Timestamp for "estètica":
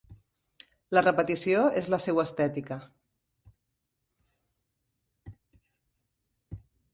2.29-2.77